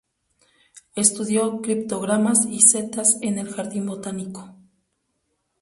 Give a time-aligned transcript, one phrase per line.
[0.95, 4.49] Estudió criptógamas y setas en el jardín botánico.